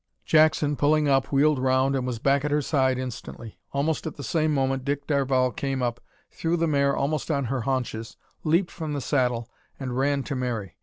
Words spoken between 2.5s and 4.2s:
side instantly. Almost at